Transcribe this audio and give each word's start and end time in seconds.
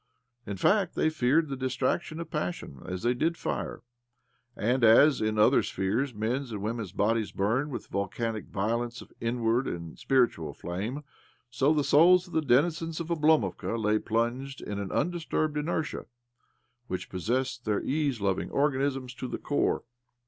In; 0.47 0.57
fact, 0.57 0.95
they 0.95 1.11
feared 1.11 1.47
the 1.47 1.55
distraction 1.55 2.19
of 2.19 2.31
passionf 2.31 2.83
as 2.89 3.03
they 3.03 3.13
did 3.13 3.37
fire; 3.37 3.83
and 4.55 4.83
as, 4.83 5.21
in 5.21 5.37
other 5.37 5.61
spheres 5.61 6.11
J 6.11 6.17
men's 6.17 6.51
and 6.51 6.59
women's 6.59 6.91
bodies 6.91 7.31
bum 7.31 7.69
with 7.69 7.83
thq 7.87 7.91
volcanic 7.91 8.47
violence 8.47 9.03
of 9.03 9.13
inward 9.19 9.67
and 9.67 9.99
spiritual 9.99 10.55
flame, 10.55 11.03
so 11.51 11.71
the 11.71 11.83
souls 11.83 12.25
of 12.25 12.33
the 12.33 12.41
denizens 12.41 12.99
of 12.99 13.09
Oblo 13.11 13.37
movka 13.53 13.77
lay 13.77 13.99
plunged 13.99 14.59
in 14.59 14.79
an 14.79 14.91
undisturbed 14.91 15.55
inertia 15.55 16.07
which 16.87 17.07
possessed 17.11 17.65
their 17.65 17.83
ease 17.83 18.19
loving 18.19 18.49
organisms'; 18.49 19.13
to 19.13 19.27
the 19.27 19.37
core. 19.37 19.83